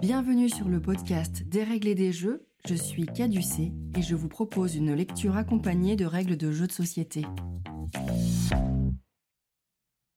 Bienvenue 0.00 0.48
sur 0.48 0.68
le 0.68 0.80
podcast 0.80 1.42
Dérégler 1.42 1.94
des 1.94 2.12
jeux, 2.12 2.46
je 2.64 2.74
suis 2.74 3.04
Caducé 3.04 3.72
et 3.94 4.02
je 4.02 4.14
vous 4.14 4.28
propose 4.28 4.74
une 4.74 4.94
lecture 4.94 5.36
accompagnée 5.36 5.96
de 5.96 6.06
règles 6.06 6.36
de 6.36 6.50
jeux 6.50 6.66
de 6.66 6.72
société. 6.72 7.26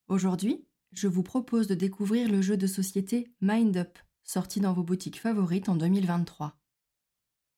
Aujourd'hui, 0.07 0.65
je 0.93 1.07
vous 1.07 1.23
propose 1.23 1.67
de 1.67 1.75
découvrir 1.75 2.31
le 2.31 2.41
jeu 2.41 2.55
de 2.55 2.67
société 2.67 3.27
Mind 3.41 3.75
Up, 3.75 3.99
sorti 4.23 4.61
dans 4.61 4.73
vos 4.73 4.83
boutiques 4.83 5.19
favorites 5.19 5.67
en 5.67 5.75
2023. 5.75 6.57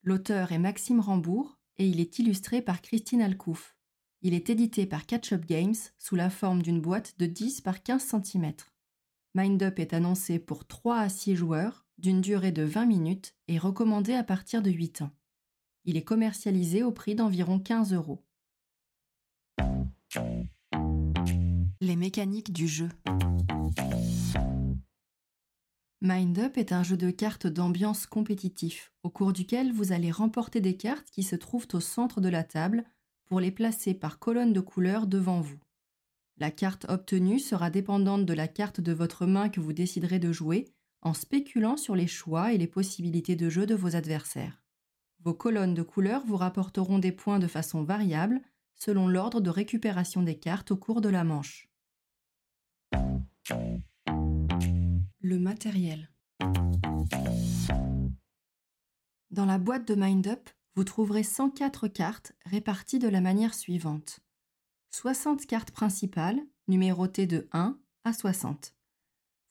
L'auteur 0.04 0.52
est 0.52 0.60
Maxime 0.60 1.00
Rambourg 1.00 1.60
et 1.78 1.88
il 1.88 2.00
est 2.00 2.18
illustré 2.18 2.62
par 2.62 2.82
Christine 2.82 3.22
Alcouf. 3.22 3.78
Il 4.22 4.34
est 4.34 4.50
édité 4.50 4.88
par 4.88 5.06
Catch 5.06 5.34
Up 5.34 5.46
Games 5.46 5.76
sous 5.98 6.16
la 6.16 6.32
forme 6.32 6.64
d'une 6.64 6.82
boîte 6.82 7.20
de 7.20 7.28
10 7.28 7.62
par 7.62 7.84
15 7.84 8.04
cm. 8.24 8.54
Mind 9.36 9.62
Up 9.62 9.78
est 9.78 9.94
annoncé 9.94 10.40
pour 10.40 10.66
3 10.66 10.98
à 10.98 11.10
6 11.10 11.36
joueurs, 11.36 11.87
d'une 11.98 12.21
durée 12.21 12.52
de 12.52 12.64
20 12.64 12.86
minutes 12.86 13.36
et 13.48 13.57
recommandé 13.57 14.14
à 14.14 14.24
partir 14.24 14.61
de 14.61 14.69
8 14.69 15.01
ans. 15.01 15.11
Il 15.86 15.97
est 15.97 16.04
commercialisé 16.04 16.83
au 16.83 16.92
prix 16.92 17.15
d'environ 17.15 17.60
15 17.60 17.93
euros. 17.93 18.24
Les 21.82 21.96
mécaniques 21.96 22.52
du 22.52 22.68
jeu. 22.68 22.89
Mind 26.02 26.38
Up 26.38 26.57
est 26.57 26.71
un 26.74 26.83
jeu 26.83 26.96
de 26.96 27.10
cartes 27.10 27.47
d'ambiance 27.47 28.05
compétitif, 28.05 28.93
au 29.04 29.10
cours 29.10 29.33
duquel 29.33 29.71
vous 29.71 29.91
allez 29.91 30.11
remporter 30.11 30.61
des 30.61 30.77
cartes 30.77 31.10
qui 31.10 31.24
se 31.24 31.36
trouvent 31.36 31.68
au 31.74 31.79
centre 31.79 32.22
de 32.22 32.30
la 32.30 32.44
table 32.44 32.83
pour 33.25 33.39
les 33.39 33.52
placer 33.52 33.94
par 33.94 34.19
colonne 34.19 34.53
de 34.53 34.59
couleurs 34.59 35.08
devant 35.08 35.41
vous. 35.41 35.59
La 36.38 36.52
carte 36.52 36.86
obtenue 36.88 37.39
sera 37.39 37.72
dépendante 37.72 38.25
de 38.25 38.33
la 38.33 38.47
carte 38.47 38.80
de 38.80 38.94
votre 38.94 39.25
main 39.25 39.50
que 39.50 39.59
vous 39.59 39.73
déciderez 39.73 40.19
de 40.19 40.31
jouer 40.31 40.66
en 41.08 41.14
spéculant 41.14 41.78
sur 41.78 41.95
les 41.95 42.06
choix 42.06 42.52
et 42.52 42.58
les 42.58 42.67
possibilités 42.67 43.38
de 43.38 43.50
jeu 43.50 43.66
de 43.66 43.75
vos 43.75 43.95
adversaires. 43.95 44.61
Vos 45.23 45.33
colonnes 45.33 45.73
de 45.73 45.81
couleurs 45.81 46.25
vous 46.25 46.36
rapporteront 46.36 47.00
des 47.00 47.13
points 47.13 47.39
de 47.39 47.47
façon 47.47 47.81
variable 47.83 48.41
selon 48.75 49.08
l'ordre 49.08 49.41
de 49.41 49.50
récupération 49.50 50.22
des 50.22 50.38
cartes 50.38 50.72
au 50.72 50.78
cours 50.78 51.02
de 51.02 51.09
la 51.09 51.23
manche. 51.23 51.69
Le 55.19 55.39
matériel. 55.39 56.11
Dans 59.31 59.45
la 59.45 59.58
boîte 59.58 59.88
de 59.88 59.95
Mind 59.95 60.28
Up, 60.28 60.50
vous 60.75 60.83
trouverez 60.83 61.23
104 61.23 61.88
cartes 61.88 62.33
réparties 62.45 63.00
de 63.00 63.08
la 63.08 63.22
manière 63.22 63.53
suivante. 63.53 64.19
60 64.91 65.45
cartes 65.45 65.72
principales, 65.72 66.39
numérotées 66.67 67.28
de 67.28 67.47
1 67.53 67.80
à 68.03 68.13
60. 68.13 68.77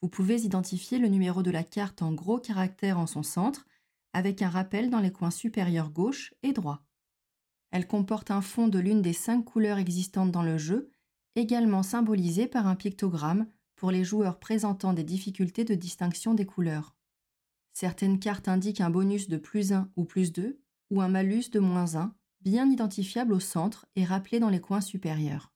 Vous 0.02 0.08
pouvez 0.08 0.42
identifier 0.42 0.98
le 0.98 1.08
numéro 1.08 1.42
de 1.42 1.50
la 1.50 1.64
carte 1.64 2.02
en 2.02 2.12
gros 2.12 2.38
caractères 2.38 2.98
en 2.98 3.06
son 3.06 3.22
centre, 3.22 3.66
avec 4.12 4.42
un 4.42 4.48
rappel 4.48 4.90
dans 4.90 5.00
les 5.00 5.12
coins 5.12 5.30
supérieurs 5.30 5.90
gauche 5.90 6.34
et 6.42 6.52
droit. 6.52 6.84
Elle 7.70 7.86
comporte 7.86 8.30
un 8.30 8.40
fond 8.40 8.68
de 8.68 8.78
l'une 8.78 9.02
des 9.02 9.12
cinq 9.12 9.44
couleurs 9.44 9.78
existantes 9.78 10.30
dans 10.30 10.42
le 10.42 10.58
jeu, 10.58 10.90
également 11.34 11.82
symbolisé 11.82 12.46
par 12.46 12.66
un 12.66 12.76
pictogramme 12.76 13.46
pour 13.74 13.90
les 13.90 14.04
joueurs 14.04 14.38
présentant 14.38 14.92
des 14.92 15.04
difficultés 15.04 15.64
de 15.64 15.74
distinction 15.74 16.34
des 16.34 16.46
couleurs. 16.46 16.94
Certaines 17.72 18.18
cartes 18.18 18.48
indiquent 18.48 18.80
un 18.80 18.90
bonus 18.90 19.28
de 19.28 19.36
plus 19.36 19.72
1 19.72 19.90
ou 19.96 20.04
plus 20.04 20.32
2, 20.32 20.58
ou 20.90 21.02
un 21.02 21.08
malus 21.08 21.50
de 21.50 21.60
moins 21.60 21.96
1, 21.96 22.14
bien 22.40 22.70
identifiable 22.70 23.34
au 23.34 23.40
centre 23.40 23.86
et 23.96 24.04
rappelé 24.04 24.40
dans 24.40 24.48
les 24.48 24.60
coins 24.60 24.80
supérieurs. 24.80 25.52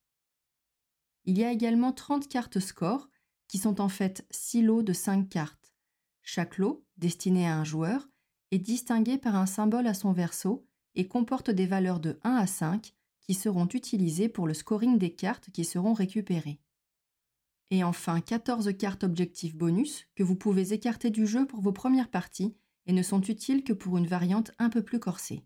Il 1.25 1.37
y 1.37 1.43
a 1.43 1.51
également 1.51 1.93
30 1.93 2.27
cartes 2.27 2.59
score, 2.59 3.09
qui 3.51 3.57
sont 3.57 3.81
en 3.81 3.89
fait 3.89 4.25
6 4.31 4.61
lots 4.61 4.81
de 4.81 4.93
5 4.93 5.27
cartes. 5.27 5.73
Chaque 6.21 6.57
lot, 6.57 6.85
destiné 6.95 7.49
à 7.49 7.57
un 7.57 7.65
joueur, 7.65 8.07
est 8.51 8.59
distingué 8.59 9.17
par 9.17 9.35
un 9.35 9.45
symbole 9.45 9.87
à 9.87 9.93
son 9.93 10.13
verso 10.13 10.65
et 10.95 11.09
comporte 11.09 11.49
des 11.49 11.65
valeurs 11.65 11.99
de 11.99 12.17
1 12.23 12.33
à 12.33 12.47
5 12.47 12.93
qui 13.19 13.33
seront 13.33 13.67
utilisées 13.67 14.29
pour 14.29 14.47
le 14.47 14.53
scoring 14.53 14.97
des 14.97 15.13
cartes 15.13 15.49
qui 15.51 15.65
seront 15.65 15.91
récupérées. 15.91 16.61
Et 17.71 17.83
enfin 17.83 18.21
14 18.21 18.71
cartes 18.77 19.03
objectifs 19.03 19.57
bonus 19.57 20.07
que 20.15 20.23
vous 20.23 20.37
pouvez 20.37 20.71
écarter 20.71 21.09
du 21.09 21.27
jeu 21.27 21.45
pour 21.45 21.59
vos 21.59 21.73
premières 21.73 22.09
parties 22.09 22.55
et 22.85 22.93
ne 22.93 23.03
sont 23.03 23.21
utiles 23.21 23.65
que 23.65 23.73
pour 23.73 23.97
une 23.97 24.07
variante 24.07 24.51
un 24.59 24.69
peu 24.69 24.81
plus 24.81 24.99
corsée. 24.99 25.43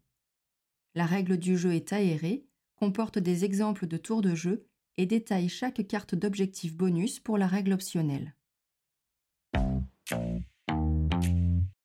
La 0.93 1.07
règle 1.07 1.37
du 1.37 1.57
jeu 1.57 1.73
est 1.73 1.91
aérée, 1.91 2.45
comporte 2.75 3.17
des 3.17 3.45
exemples 3.45 3.87
de 3.87 3.97
tours 3.97 4.21
de 4.21 4.35
jeu 4.35 4.67
et 4.97 5.05
détaille 5.05 5.49
chaque 5.49 5.85
carte 5.87 6.15
d'objectif 6.15 6.75
bonus 6.75 7.19
pour 7.19 7.37
la 7.37 7.47
règle 7.47 7.73
optionnelle. 7.73 8.35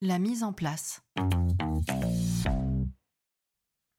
La 0.00 0.18
mise 0.18 0.42
en 0.42 0.52
place. 0.52 1.02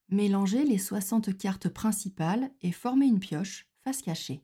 Mélangez 0.09 0.65
les 0.65 0.77
60 0.77 1.37
cartes 1.37 1.69
principales 1.69 2.51
et 2.61 2.71
formez 2.71 3.05
une 3.05 3.19
pioche 3.19 3.67
face 3.83 4.01
cachée. 4.01 4.43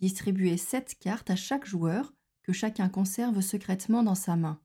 Distribuez 0.00 0.56
7 0.56 0.96
cartes 0.98 1.30
à 1.30 1.36
chaque 1.36 1.66
joueur 1.66 2.14
que 2.42 2.52
chacun 2.52 2.88
conserve 2.88 3.40
secrètement 3.40 4.02
dans 4.02 4.14
sa 4.14 4.36
main. 4.36 4.60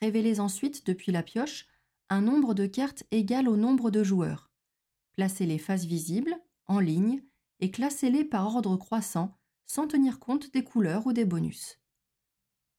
Révélez 0.00 0.40
ensuite 0.40 0.86
depuis 0.86 1.12
la 1.12 1.22
pioche 1.22 1.66
un 2.08 2.20
nombre 2.20 2.54
de 2.54 2.66
cartes 2.66 3.04
égal 3.10 3.48
au 3.48 3.56
nombre 3.56 3.90
de 3.90 4.02
joueurs. 4.02 4.50
Placez-les 5.12 5.58
face 5.58 5.84
visible, 5.84 6.34
en 6.66 6.78
ligne, 6.78 7.22
et 7.60 7.70
classez-les 7.70 8.24
par 8.24 8.46
ordre 8.46 8.76
croissant 8.76 9.36
sans 9.66 9.86
tenir 9.86 10.18
compte 10.18 10.52
des 10.52 10.64
couleurs 10.64 11.06
ou 11.06 11.12
des 11.12 11.24
bonus. 11.24 11.78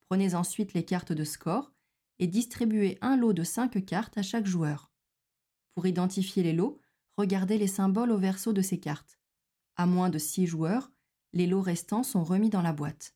Prenez 0.01 0.33
ensuite 0.33 0.73
les 0.73 0.83
cartes 0.83 1.11
de 1.11 1.23
score 1.23 1.71
et 2.17 2.27
distribuez 2.27 2.97
un 3.01 3.15
lot 3.15 3.33
de 3.33 3.43
5 3.43 3.85
cartes 3.85 4.17
à 4.17 4.23
chaque 4.23 4.47
joueur. 4.47 4.91
Pour 5.75 5.85
identifier 5.85 6.43
les 6.43 6.53
lots, 6.53 6.79
regardez 7.15 7.57
les 7.57 7.67
symboles 7.67 8.11
au 8.11 8.17
verso 8.17 8.53
de 8.53 8.61
ces 8.61 8.79
cartes. 8.79 9.19
À 9.75 9.85
moins 9.85 10.09
de 10.09 10.17
6 10.17 10.47
joueurs, 10.47 10.91
les 11.31 11.47
lots 11.47 11.61
restants 11.61 12.03
sont 12.03 12.23
remis 12.23 12.49
dans 12.49 12.61
la 12.61 12.73
boîte. 12.73 13.15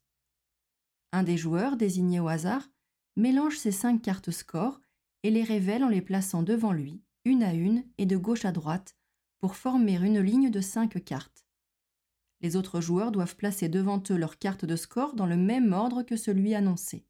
Un 1.12 1.24
des 1.24 1.38
joueurs, 1.38 1.78
désigné 1.78 2.20
au 2.20 2.28
hasard, 2.28 2.70
mélange 3.16 3.58
ces 3.58 3.72
5 3.72 4.02
cartes 4.02 4.32
score 4.32 4.80
et 5.24 5.32
les 5.32 5.44
révèle 5.44 5.84
en 5.84 5.90
les 5.90 6.02
plaçant 6.02 6.44
devant 6.44 6.72
lui, 6.72 7.02
une 7.26 7.44
à 7.44 7.54
une 7.54 7.86
et 7.98 8.06
de 8.06 8.18
gauche 8.18 8.46
à 8.46 8.52
droite, 8.52 8.96
pour 9.40 9.56
former 9.56 9.96
une 9.96 10.20
ligne 10.20 10.50
de 10.50 10.62
5 10.62 11.04
cartes. 11.04 11.46
Les 12.44 12.58
autres 12.58 12.82
joueurs 12.82 13.14
doivent 13.14 13.38
placer 13.38 13.70
devant 13.70 14.04
eux 14.12 14.18
leur 14.18 14.38
carte 14.38 14.66
de 14.66 14.76
score 14.76 15.16
dans 15.16 15.26
le 15.26 15.38
même 15.38 15.72
ordre 15.72 16.04
que 16.04 16.18
celui 16.18 16.54
annoncé. 16.54 17.08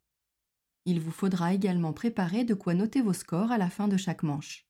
Il 0.85 0.99
vous 0.99 1.11
faudra 1.11 1.53
également 1.53 1.91
préparer 1.91 2.43
de 2.43 2.53
quoi 2.53 2.75
noter 2.75 3.01
vos 3.01 3.13
scores 3.13 3.51
à 3.51 3.57
la 3.57 3.71
fin 3.71 3.87
de 3.87 3.97
chaque 3.97 4.21
manche. 4.21 4.67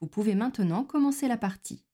Vous 0.00 0.06
pouvez 0.06 0.34
maintenant 0.34 0.84
commencer 0.84 1.26
la 1.26 1.38
partie. 1.38 1.86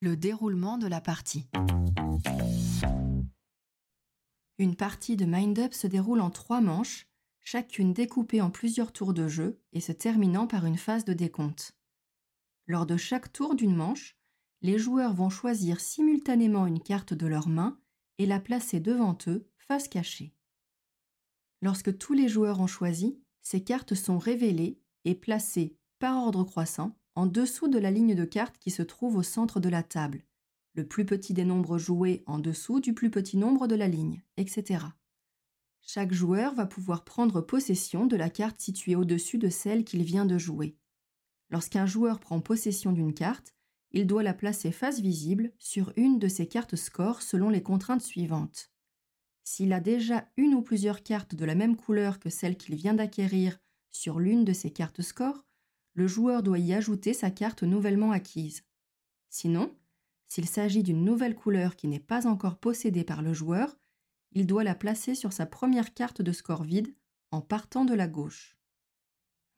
Le 0.00 0.16
déroulement 0.16 0.78
de 0.78 0.88
la 0.88 1.00
partie. 1.00 1.48
Une 4.58 4.74
partie 4.74 5.16
de 5.16 5.26
Mind 5.26 5.58
Up 5.60 5.74
se 5.74 5.86
déroule 5.86 6.20
en 6.20 6.30
trois 6.30 6.60
manches 6.60 7.06
chacune 7.40 7.92
découpée 7.92 8.40
en 8.40 8.50
plusieurs 8.50 8.92
tours 8.92 9.14
de 9.14 9.28
jeu 9.28 9.60
et 9.72 9.80
se 9.80 9.92
terminant 9.92 10.46
par 10.46 10.66
une 10.66 10.76
phase 10.76 11.04
de 11.04 11.12
décompte. 11.12 11.76
Lors 12.66 12.86
de 12.86 12.96
chaque 12.96 13.32
tour 13.32 13.54
d'une 13.54 13.74
manche, 13.74 14.19
les 14.62 14.78
joueurs 14.78 15.14
vont 15.14 15.30
choisir 15.30 15.80
simultanément 15.80 16.66
une 16.66 16.80
carte 16.80 17.14
de 17.14 17.26
leur 17.26 17.48
main 17.48 17.78
et 18.18 18.26
la 18.26 18.40
placer 18.40 18.80
devant 18.80 19.16
eux, 19.26 19.46
face 19.56 19.88
cachée. 19.88 20.34
Lorsque 21.62 21.96
tous 21.96 22.12
les 22.12 22.28
joueurs 22.28 22.60
ont 22.60 22.66
choisi, 22.66 23.20
ces 23.42 23.62
cartes 23.62 23.94
sont 23.94 24.18
révélées 24.18 24.80
et 25.04 25.14
placées 25.14 25.76
par 25.98 26.16
ordre 26.16 26.44
croissant 26.44 26.96
en 27.14 27.26
dessous 27.26 27.68
de 27.68 27.78
la 27.78 27.90
ligne 27.90 28.14
de 28.14 28.24
cartes 28.24 28.58
qui 28.58 28.70
se 28.70 28.82
trouve 28.82 29.16
au 29.16 29.22
centre 29.22 29.60
de 29.60 29.68
la 29.68 29.82
table, 29.82 30.24
le 30.74 30.86
plus 30.86 31.04
petit 31.04 31.34
des 31.34 31.44
nombres 31.44 31.78
joués 31.78 32.22
en 32.26 32.38
dessous 32.38 32.80
du 32.80 32.94
plus 32.94 33.10
petit 33.10 33.36
nombre 33.36 33.66
de 33.66 33.74
la 33.74 33.88
ligne, 33.88 34.22
etc. 34.36 34.84
Chaque 35.82 36.12
joueur 36.12 36.54
va 36.54 36.66
pouvoir 36.66 37.04
prendre 37.04 37.40
possession 37.40 38.06
de 38.06 38.16
la 38.16 38.30
carte 38.30 38.60
située 38.60 38.96
au-dessus 38.96 39.38
de 39.38 39.48
celle 39.48 39.84
qu'il 39.84 40.02
vient 40.02 40.26
de 40.26 40.38
jouer. 40.38 40.76
Lorsqu'un 41.48 41.86
joueur 41.86 42.20
prend 42.20 42.40
possession 42.40 42.92
d'une 42.92 43.14
carte, 43.14 43.54
il 43.92 44.06
doit 44.06 44.22
la 44.22 44.34
placer 44.34 44.72
face 44.72 45.00
visible 45.00 45.52
sur 45.58 45.92
une 45.96 46.18
de 46.18 46.28
ses 46.28 46.46
cartes 46.46 46.76
score 46.76 47.22
selon 47.22 47.50
les 47.50 47.62
contraintes 47.62 48.02
suivantes. 48.02 48.70
S'il 49.42 49.72
a 49.72 49.80
déjà 49.80 50.28
une 50.36 50.54
ou 50.54 50.62
plusieurs 50.62 51.02
cartes 51.02 51.34
de 51.34 51.44
la 51.44 51.54
même 51.54 51.76
couleur 51.76 52.20
que 52.20 52.30
celle 52.30 52.56
qu'il 52.56 52.76
vient 52.76 52.94
d'acquérir 52.94 53.58
sur 53.90 54.20
l'une 54.20 54.44
de 54.44 54.52
ses 54.52 54.70
cartes 54.70 55.02
score, 55.02 55.44
le 55.94 56.06
joueur 56.06 56.42
doit 56.42 56.58
y 56.58 56.72
ajouter 56.72 57.12
sa 57.12 57.30
carte 57.30 57.62
nouvellement 57.62 58.12
acquise. 58.12 58.62
Sinon, 59.28 59.74
s'il 60.26 60.46
s'agit 60.46 60.84
d'une 60.84 61.04
nouvelle 61.04 61.34
couleur 61.34 61.74
qui 61.74 61.88
n'est 61.88 61.98
pas 61.98 62.28
encore 62.28 62.58
possédée 62.58 63.02
par 63.02 63.22
le 63.22 63.32
joueur, 63.32 63.76
il 64.32 64.46
doit 64.46 64.62
la 64.62 64.76
placer 64.76 65.16
sur 65.16 65.32
sa 65.32 65.46
première 65.46 65.92
carte 65.92 66.22
de 66.22 66.30
score 66.30 66.62
vide 66.62 66.94
en 67.32 67.40
partant 67.40 67.84
de 67.84 67.94
la 67.94 68.06
gauche. 68.06 68.56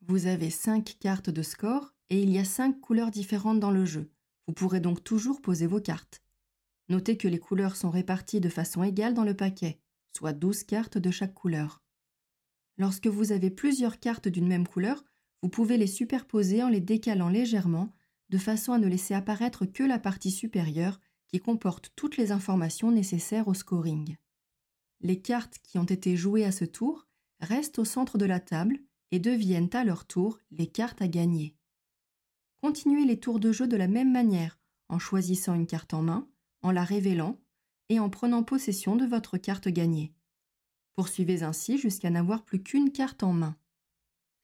Vous 0.00 0.26
avez 0.26 0.50
5 0.50 0.96
cartes 0.98 1.30
de 1.30 1.42
score 1.42 1.94
et 2.08 2.22
il 2.22 2.30
y 2.30 2.38
a 2.38 2.44
5 2.44 2.80
couleurs 2.80 3.10
différentes 3.10 3.60
dans 3.60 3.70
le 3.70 3.84
jeu. 3.84 4.10
Vous 4.52 4.66
pourrez 4.66 4.80
donc 4.80 5.02
toujours 5.02 5.40
poser 5.40 5.66
vos 5.66 5.80
cartes. 5.80 6.22
Notez 6.90 7.16
que 7.16 7.26
les 7.26 7.38
couleurs 7.38 7.74
sont 7.74 7.88
réparties 7.88 8.38
de 8.38 8.50
façon 8.50 8.82
égale 8.82 9.14
dans 9.14 9.24
le 9.24 9.34
paquet, 9.34 9.80
soit 10.14 10.34
12 10.34 10.64
cartes 10.64 10.98
de 10.98 11.10
chaque 11.10 11.32
couleur. 11.32 11.82
Lorsque 12.76 13.06
vous 13.06 13.32
avez 13.32 13.48
plusieurs 13.48 13.98
cartes 13.98 14.28
d'une 14.28 14.46
même 14.46 14.68
couleur, 14.68 15.06
vous 15.40 15.48
pouvez 15.48 15.78
les 15.78 15.86
superposer 15.86 16.62
en 16.62 16.68
les 16.68 16.82
décalant 16.82 17.30
légèrement 17.30 17.94
de 18.28 18.36
façon 18.36 18.74
à 18.74 18.78
ne 18.78 18.86
laisser 18.86 19.14
apparaître 19.14 19.64
que 19.64 19.84
la 19.84 19.98
partie 19.98 20.30
supérieure 20.30 21.00
qui 21.28 21.40
comporte 21.40 21.90
toutes 21.96 22.18
les 22.18 22.30
informations 22.30 22.92
nécessaires 22.92 23.48
au 23.48 23.54
scoring. 23.54 24.18
Les 25.00 25.22
cartes 25.22 25.60
qui 25.62 25.78
ont 25.78 25.84
été 25.84 26.14
jouées 26.14 26.44
à 26.44 26.52
ce 26.52 26.66
tour 26.66 27.08
restent 27.40 27.78
au 27.78 27.86
centre 27.86 28.18
de 28.18 28.26
la 28.26 28.38
table 28.38 28.80
et 29.12 29.18
deviennent 29.18 29.70
à 29.72 29.82
leur 29.82 30.04
tour 30.04 30.38
les 30.50 30.66
cartes 30.66 31.00
à 31.00 31.08
gagner. 31.08 31.56
Continuez 32.62 33.04
les 33.04 33.18
tours 33.18 33.40
de 33.40 33.50
jeu 33.50 33.66
de 33.66 33.76
la 33.76 33.88
même 33.88 34.12
manière, 34.12 34.56
en 34.88 35.00
choisissant 35.00 35.54
une 35.54 35.66
carte 35.66 35.94
en 35.94 36.02
main, 36.02 36.28
en 36.62 36.70
la 36.70 36.84
révélant 36.84 37.40
et 37.88 37.98
en 37.98 38.08
prenant 38.08 38.44
possession 38.44 38.94
de 38.94 39.04
votre 39.04 39.36
carte 39.36 39.66
gagnée. 39.66 40.14
Poursuivez 40.94 41.42
ainsi 41.42 41.76
jusqu'à 41.76 42.08
n'avoir 42.08 42.44
plus 42.44 42.62
qu'une 42.62 42.92
carte 42.92 43.24
en 43.24 43.32
main. 43.32 43.56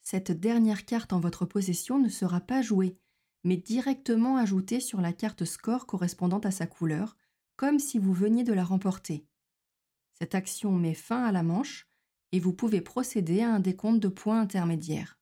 Cette 0.03 0.33
dernière 0.33 0.85
carte 0.85 1.13
en 1.13 1.21
votre 1.21 1.45
possession 1.45 2.01
ne 2.01 2.09
sera 2.09 2.41
pas 2.41 2.61
jouée, 2.61 2.99
mais 3.45 3.57
directement 3.57 4.37
ajoutée 4.37 4.81
sur 4.81 5.01
la 5.01 5.13
carte 5.13 5.45
score 5.45 5.87
correspondant 5.87 6.41
à 6.41 6.51
sa 6.51 6.67
couleur, 6.67 7.17
comme 7.55 7.79
si 7.79 8.01
vous 8.01 8.13
veniez 8.13 8.43
de 8.43 8.53
la 8.53 8.65
remporter. 8.65 9.29
Cette 10.15 10.35
action 10.35 10.73
met 10.73 10.95
fin 10.95 11.23
à 11.23 11.31
la 11.31 11.45
manche 11.45 11.89
et 12.33 12.41
vous 12.41 12.53
pouvez 12.53 12.81
procéder 12.81 13.43
à 13.43 13.55
un 13.55 13.61
décompte 13.61 14.01
de 14.01 14.09
points 14.09 14.41
intermédiaires. 14.41 15.21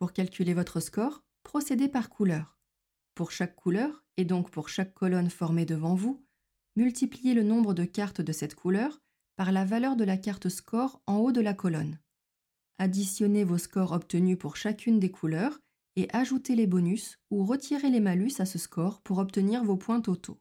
Pour 0.00 0.12
calculer 0.12 0.54
votre 0.54 0.80
score, 0.80 1.22
procédez 1.44 1.88
par 1.88 2.10
couleur. 2.10 2.58
Pour 3.14 3.30
chaque 3.30 3.54
couleur, 3.54 4.04
et 4.16 4.24
donc 4.24 4.50
pour 4.50 4.68
chaque 4.68 4.94
colonne 4.94 5.30
formée 5.30 5.66
devant 5.66 5.94
vous, 5.94 6.26
multipliez 6.74 7.34
le 7.34 7.44
nombre 7.44 7.74
de 7.74 7.84
cartes 7.84 8.20
de 8.20 8.32
cette 8.32 8.56
couleur 8.56 9.00
par 9.36 9.52
la 9.52 9.64
valeur 9.64 9.94
de 9.94 10.04
la 10.04 10.16
carte 10.16 10.48
score 10.48 11.00
en 11.06 11.18
haut 11.18 11.32
de 11.32 11.40
la 11.40 11.54
colonne. 11.54 12.00
Additionnez 12.78 13.44
vos 13.44 13.58
scores 13.58 13.92
obtenus 13.92 14.38
pour 14.38 14.56
chacune 14.56 14.98
des 14.98 15.10
couleurs 15.10 15.60
et 15.94 16.08
ajoutez 16.12 16.56
les 16.56 16.66
bonus 16.66 17.20
ou 17.30 17.44
retirez 17.44 17.90
les 17.90 18.00
malus 18.00 18.40
à 18.40 18.46
ce 18.46 18.58
score 18.58 19.00
pour 19.02 19.18
obtenir 19.18 19.62
vos 19.62 19.76
points 19.76 20.00
totaux. 20.00 20.40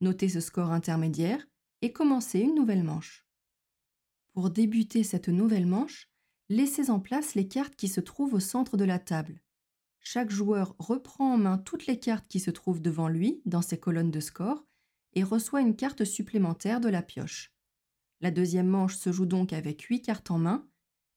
Notez 0.00 0.28
ce 0.28 0.40
score 0.40 0.70
intermédiaire 0.70 1.44
et 1.82 1.92
commencez 1.92 2.38
une 2.38 2.54
nouvelle 2.54 2.84
manche. 2.84 3.26
Pour 4.34 4.50
débuter 4.50 5.02
cette 5.02 5.28
nouvelle 5.28 5.66
manche, 5.66 6.08
laissez 6.48 6.90
en 6.90 7.00
place 7.00 7.34
les 7.34 7.48
cartes 7.48 7.74
qui 7.74 7.88
se 7.88 8.00
trouvent 8.00 8.34
au 8.34 8.40
centre 8.40 8.76
de 8.76 8.84
la 8.84 9.00
table. 9.00 9.42
Chaque 10.10 10.30
joueur 10.30 10.74
reprend 10.78 11.34
en 11.34 11.36
main 11.36 11.58
toutes 11.58 11.86
les 11.86 12.00
cartes 12.00 12.26
qui 12.28 12.40
se 12.40 12.50
trouvent 12.50 12.80
devant 12.80 13.08
lui 13.08 13.42
dans 13.44 13.60
ses 13.60 13.78
colonnes 13.78 14.10
de 14.10 14.20
score 14.20 14.64
et 15.12 15.22
reçoit 15.22 15.60
une 15.60 15.76
carte 15.76 16.06
supplémentaire 16.06 16.80
de 16.80 16.88
la 16.88 17.02
pioche. 17.02 17.52
La 18.22 18.30
deuxième 18.30 18.68
manche 18.68 18.96
se 18.96 19.12
joue 19.12 19.26
donc 19.26 19.52
avec 19.52 19.82
8 19.82 20.00
cartes 20.00 20.30
en 20.30 20.38
main 20.38 20.66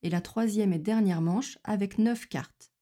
et 0.02 0.10
la 0.10 0.20
troisième 0.20 0.74
et 0.74 0.78
dernière 0.78 1.22
manche 1.22 1.58
avec 1.64 2.00
9 2.00 2.28
cartes. 2.28 2.74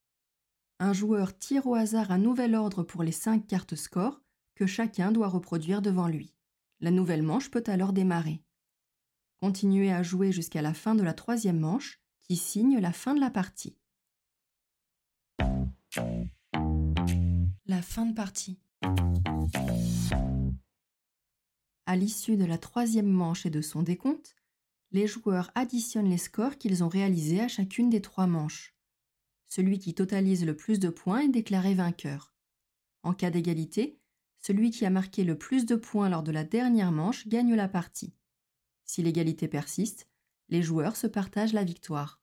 Un 0.80 0.92
joueur 0.92 1.38
tire 1.38 1.68
au 1.68 1.76
hasard 1.76 2.10
un 2.10 2.18
nouvel 2.18 2.56
ordre 2.56 2.82
pour 2.82 3.04
les 3.04 3.12
5 3.12 3.46
cartes 3.46 3.76
score 3.76 4.20
que 4.56 4.66
chacun 4.66 5.12
doit 5.12 5.28
reproduire 5.28 5.80
devant 5.80 6.08
lui. 6.08 6.34
La 6.80 6.90
nouvelle 6.90 7.22
manche 7.22 7.52
peut 7.52 7.62
alors 7.68 7.92
démarrer. 7.92 8.42
Continuez 9.40 9.92
à 9.92 10.02
jouer 10.02 10.32
jusqu'à 10.32 10.60
la 10.60 10.74
fin 10.74 10.96
de 10.96 11.04
la 11.04 11.14
troisième 11.14 11.60
manche 11.60 12.02
qui 12.24 12.34
signe 12.34 12.80
la 12.80 12.92
fin 12.92 13.14
de 13.14 13.20
la 13.20 13.30
partie. 13.30 13.79
La 17.66 17.82
fin 17.82 18.06
de 18.06 18.14
partie. 18.14 18.60
À 21.86 21.96
l'issue 21.96 22.36
de 22.36 22.44
la 22.44 22.58
troisième 22.58 23.08
manche 23.08 23.46
et 23.46 23.50
de 23.50 23.60
son 23.60 23.82
décompte, 23.82 24.36
les 24.92 25.08
joueurs 25.08 25.50
additionnent 25.54 26.08
les 26.08 26.18
scores 26.18 26.58
qu'ils 26.58 26.84
ont 26.84 26.88
réalisés 26.88 27.40
à 27.40 27.48
chacune 27.48 27.90
des 27.90 28.00
trois 28.00 28.28
manches. 28.28 28.76
Celui 29.48 29.80
qui 29.80 29.94
totalise 29.94 30.44
le 30.44 30.54
plus 30.54 30.78
de 30.78 30.90
points 30.90 31.20
est 31.20 31.28
déclaré 31.28 31.74
vainqueur. 31.74 32.34
En 33.02 33.12
cas 33.12 33.30
d'égalité, 33.30 34.00
celui 34.38 34.70
qui 34.70 34.86
a 34.86 34.90
marqué 34.90 35.24
le 35.24 35.36
plus 35.36 35.66
de 35.66 35.74
points 35.74 36.08
lors 36.08 36.22
de 36.22 36.30
la 36.30 36.44
dernière 36.44 36.92
manche 36.92 37.26
gagne 37.26 37.54
la 37.54 37.68
partie. 37.68 38.14
Si 38.84 39.02
l'égalité 39.02 39.48
persiste, 39.48 40.08
les 40.48 40.62
joueurs 40.62 40.96
se 40.96 41.08
partagent 41.08 41.52
la 41.52 41.64
victoire. 41.64 42.19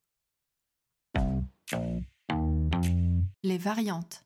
Variantes. 3.56 4.26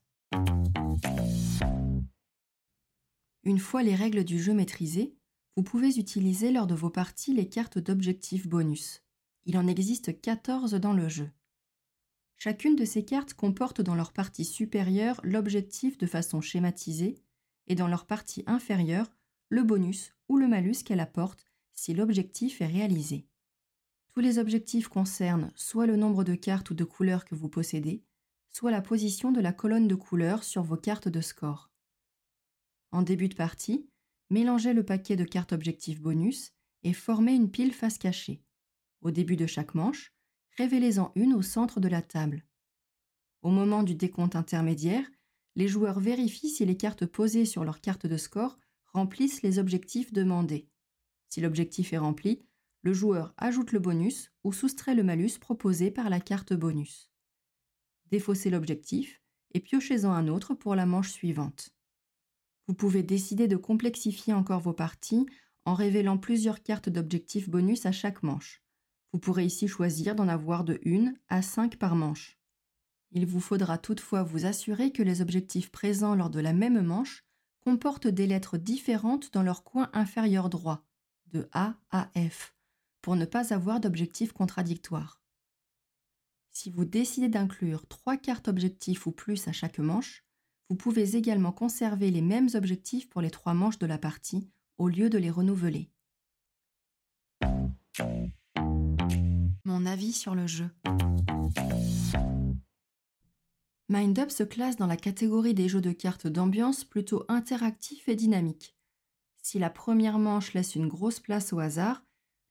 Une 3.43 3.59
fois 3.59 3.83
les 3.83 3.93
règles 3.93 4.23
du 4.23 4.41
jeu 4.41 4.53
maîtrisées, 4.53 5.13
vous 5.55 5.61
pouvez 5.61 5.99
utiliser 5.99 6.51
lors 6.51 6.65
de 6.65 6.73
vos 6.73 6.89
parties 6.89 7.33
les 7.33 7.47
cartes 7.47 7.77
d'objectifs 7.77 8.47
bonus. 8.47 9.03
Il 9.45 9.57
en 9.57 9.67
existe 9.67 10.19
14 10.19 10.73
dans 10.75 10.93
le 10.93 11.07
jeu. 11.07 11.29
Chacune 12.37 12.75
de 12.75 12.85
ces 12.85 13.05
cartes 13.05 13.35
comporte 13.35 13.81
dans 13.81 13.93
leur 13.93 14.13
partie 14.13 14.45
supérieure 14.45 15.21
l'objectif 15.23 15.99
de 15.99 16.07
façon 16.07 16.41
schématisée 16.41 17.21
et 17.67 17.75
dans 17.75 17.87
leur 17.87 18.07
partie 18.07 18.43
inférieure 18.47 19.11
le 19.49 19.61
bonus 19.61 20.15
ou 20.29 20.37
le 20.37 20.47
malus 20.47 20.83
qu'elle 20.83 20.99
apporte 20.99 21.45
si 21.73 21.93
l'objectif 21.93 22.61
est 22.61 22.67
réalisé. 22.67 23.27
Tous 24.13 24.21
les 24.21 24.39
objectifs 24.39 24.87
concernent 24.87 25.51
soit 25.55 25.85
le 25.85 25.95
nombre 25.95 26.23
de 26.23 26.35
cartes 26.35 26.71
ou 26.71 26.73
de 26.73 26.83
couleurs 26.83 27.25
que 27.25 27.35
vous 27.35 27.49
possédez, 27.49 28.03
soit 28.51 28.71
la 28.71 28.81
position 28.81 29.31
de 29.31 29.41
la 29.41 29.53
colonne 29.53 29.87
de 29.87 29.95
couleurs 29.95 30.43
sur 30.43 30.63
vos 30.63 30.77
cartes 30.77 31.07
de 31.07 31.21
score. 31.21 31.71
En 32.91 33.01
début 33.01 33.29
de 33.29 33.35
partie, 33.35 33.89
mélangez 34.29 34.73
le 34.73 34.83
paquet 34.83 35.15
de 35.15 35.23
cartes 35.23 35.53
objectifs 35.53 36.01
bonus 36.01 36.51
et 36.83 36.93
formez 36.93 37.33
une 37.33 37.49
pile 37.49 37.73
face 37.73 37.97
cachée. 37.97 38.43
Au 39.01 39.11
début 39.11 39.35
de 39.35 39.47
chaque 39.47 39.75
manche, 39.75 40.13
révélez-en 40.57 41.11
une 41.15 41.33
au 41.33 41.41
centre 41.41 41.79
de 41.79 41.87
la 41.87 42.01
table. 42.01 42.45
Au 43.41 43.49
moment 43.49 43.83
du 43.83 43.95
décompte 43.95 44.35
intermédiaire, 44.35 45.09
les 45.55 45.67
joueurs 45.67 45.99
vérifient 45.99 46.49
si 46.49 46.65
les 46.65 46.77
cartes 46.77 47.05
posées 47.05 47.45
sur 47.45 47.63
leur 47.63 47.81
carte 47.81 48.05
de 48.05 48.17
score 48.17 48.59
remplissent 48.85 49.41
les 49.41 49.59
objectifs 49.59 50.13
demandés. 50.13 50.69
Si 51.27 51.41
l'objectif 51.41 51.93
est 51.93 51.97
rempli, 51.97 52.43
le 52.83 52.93
joueur 52.93 53.33
ajoute 53.37 53.71
le 53.71 53.79
bonus 53.79 54.31
ou 54.43 54.53
soustrait 54.53 54.95
le 54.95 55.03
malus 55.03 55.39
proposé 55.39 55.91
par 55.91 56.09
la 56.09 56.19
carte 56.19 56.53
bonus. 56.53 57.10
Défaussez 58.11 58.49
l'objectif 58.49 59.21
et 59.53 59.59
piochez-en 59.59 60.11
un 60.11 60.27
autre 60.27 60.53
pour 60.53 60.75
la 60.75 60.85
manche 60.85 61.11
suivante. 61.11 61.69
Vous 62.67 62.73
pouvez 62.73 63.03
décider 63.03 63.47
de 63.47 63.57
complexifier 63.57 64.33
encore 64.33 64.59
vos 64.59 64.73
parties 64.73 65.25
en 65.65 65.73
révélant 65.73 66.17
plusieurs 66.17 66.61
cartes 66.61 66.89
d'objectifs 66.89 67.49
bonus 67.49 67.85
à 67.85 67.91
chaque 67.91 68.23
manche. 68.23 68.61
Vous 69.13 69.19
pourrez 69.19 69.45
ici 69.45 69.67
choisir 69.67 70.15
d'en 70.15 70.27
avoir 70.27 70.63
de 70.63 70.79
1 70.85 71.13
à 71.27 71.41
5 71.41 71.77
par 71.77 71.95
manche. 71.95 72.37
Il 73.11 73.25
vous 73.25 73.41
faudra 73.41 73.77
toutefois 73.77 74.23
vous 74.23 74.45
assurer 74.45 74.91
que 74.91 75.03
les 75.03 75.21
objectifs 75.21 75.69
présents 75.69 76.15
lors 76.15 76.29
de 76.29 76.39
la 76.39 76.53
même 76.53 76.81
manche 76.81 77.25
comportent 77.59 78.07
des 78.07 78.25
lettres 78.25 78.57
différentes 78.57 79.33
dans 79.33 79.43
leur 79.43 79.63
coin 79.63 79.89
inférieur 79.93 80.49
droit, 80.49 80.85
de 81.27 81.47
A 81.51 81.75
à 81.91 82.09
F, 82.17 82.55
pour 83.01 83.15
ne 83.15 83.25
pas 83.25 83.53
avoir 83.53 83.79
d'objectifs 83.79 84.31
contradictoires. 84.31 85.20
Si 86.51 86.69
vous 86.69 86.85
décidez 86.85 87.29
d'inclure 87.29 87.87
trois 87.87 88.17
cartes 88.17 88.49
objectifs 88.49 89.07
ou 89.07 89.11
plus 89.11 89.47
à 89.47 89.53
chaque 89.53 89.79
manche, 89.79 90.25
vous 90.69 90.75
pouvez 90.75 91.15
également 91.15 91.51
conserver 91.51 92.11
les 92.11 92.21
mêmes 92.21 92.49
objectifs 92.53 93.09
pour 93.09 93.21
les 93.21 93.31
trois 93.31 93.53
manches 93.53 93.79
de 93.79 93.85
la 93.85 93.97
partie 93.97 94.49
au 94.77 94.87
lieu 94.89 95.09
de 95.09 95.17
les 95.17 95.31
renouveler. 95.31 95.89
Mon 99.65 99.85
avis 99.85 100.13
sur 100.13 100.35
le 100.35 100.47
jeu. 100.47 100.69
Mind 103.89 104.17
Up 104.19 104.29
se 104.29 104.43
classe 104.43 104.77
dans 104.77 104.87
la 104.87 104.97
catégorie 104.97 105.53
des 105.53 105.67
jeux 105.67 105.81
de 105.81 105.91
cartes 105.91 106.27
d'ambiance 106.27 106.83
plutôt 106.83 107.25
interactifs 107.27 108.07
et 108.07 108.15
dynamiques. 108.15 108.77
Si 109.43 109.59
la 109.59 109.69
première 109.69 110.19
manche 110.19 110.53
laisse 110.53 110.75
une 110.75 110.87
grosse 110.87 111.19
place 111.19 111.51
au 111.53 111.59
hasard, 111.59 112.03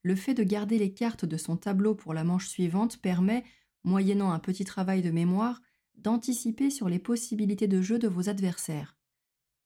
le 0.03 0.15
fait 0.15 0.33
de 0.33 0.43
garder 0.43 0.77
les 0.77 0.93
cartes 0.93 1.25
de 1.25 1.37
son 1.37 1.57
tableau 1.57 1.95
pour 1.95 2.13
la 2.13 2.23
manche 2.23 2.47
suivante 2.47 2.97
permet, 2.97 3.43
moyennant 3.83 4.31
un 4.31 4.39
petit 4.39 4.65
travail 4.65 5.01
de 5.01 5.11
mémoire, 5.11 5.61
d'anticiper 5.95 6.69
sur 6.69 6.89
les 6.89 6.99
possibilités 6.99 7.67
de 7.67 7.81
jeu 7.81 7.99
de 7.99 8.07
vos 8.07 8.29
adversaires. 8.29 8.97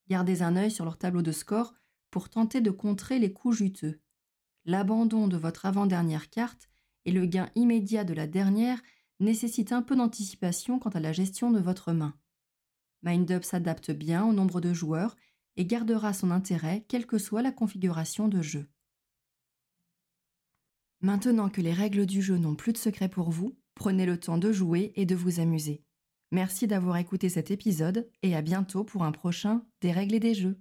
Gardez 0.07 0.41
un 0.41 0.55
œil 0.55 0.71
sur 0.71 0.85
leur 0.85 0.97
tableau 0.97 1.21
de 1.21 1.31
score 1.31 1.73
pour 2.11 2.29
tenter 2.29 2.61
de 2.61 2.71
contrer 2.71 3.19
les 3.19 3.33
coups 3.33 3.57
juteux. 3.57 3.99
L'abandon 4.65 5.27
de 5.27 5.37
votre 5.37 5.65
avant-dernière 5.65 6.29
carte 6.29 6.69
et 7.05 7.11
le 7.11 7.25
gain 7.25 7.49
immédiat 7.55 8.03
de 8.03 8.13
la 8.13 8.27
dernière 8.27 8.81
nécessitent 9.19 9.71
un 9.71 9.81
peu 9.81 9.95
d'anticipation 9.95 10.79
quant 10.79 10.89
à 10.89 10.99
la 10.99 11.13
gestion 11.13 11.51
de 11.51 11.59
votre 11.59 11.93
main. 11.93 12.17
MindUp 13.03 13.43
s'adapte 13.43 13.91
bien 13.91 14.25
au 14.25 14.33
nombre 14.33 14.61
de 14.61 14.73
joueurs 14.73 15.15
et 15.57 15.65
gardera 15.65 16.13
son 16.13 16.31
intérêt 16.31 16.85
quelle 16.87 17.05
que 17.05 17.17
soit 17.17 17.41
la 17.41 17.51
configuration 17.51 18.27
de 18.27 18.41
jeu. 18.41 18.67
Maintenant 21.01 21.49
que 21.49 21.61
les 21.61 21.73
règles 21.73 22.05
du 22.05 22.21
jeu 22.21 22.37
n'ont 22.37 22.55
plus 22.55 22.73
de 22.73 22.77
secret 22.77 23.09
pour 23.09 23.29
vous, 23.29 23.55
prenez 23.75 24.05
le 24.05 24.19
temps 24.19 24.37
de 24.37 24.51
jouer 24.51 24.93
et 24.95 25.05
de 25.05 25.15
vous 25.15 25.39
amuser. 25.39 25.83
Merci 26.31 26.67
d'avoir 26.67 26.97
écouté 26.97 27.29
cet 27.29 27.51
épisode 27.51 28.09
et 28.23 28.35
à 28.35 28.41
bientôt 28.41 28.83
pour 28.83 29.03
un 29.03 29.11
prochain 29.11 29.63
Des 29.81 29.91
règles 29.91 30.15
et 30.15 30.19
des 30.19 30.33
jeux. 30.33 30.57